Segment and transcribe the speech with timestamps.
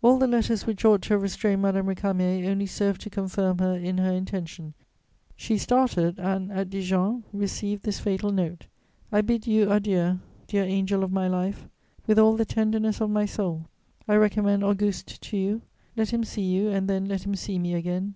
[0.00, 3.74] All the letters which ought to have restrained Madame Récamier only served to confirm her
[3.74, 4.72] in her intention;
[5.36, 8.68] she started and, at Dijon, received this fatal note:
[9.12, 11.68] "I bid you adieu, dear angel of my life,
[12.06, 13.66] with all the tenderness of my soul.
[14.08, 15.60] I recommend Auguste to you:
[15.94, 18.14] let him see you and then let him see me again.